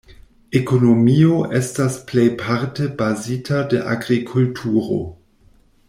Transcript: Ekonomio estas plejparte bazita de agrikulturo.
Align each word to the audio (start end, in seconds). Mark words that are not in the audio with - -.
Ekonomio 0.59 1.35
estas 1.59 1.97
plejparte 2.11 2.87
bazita 3.03 3.61
de 3.75 3.83
agrikulturo. 3.93 5.01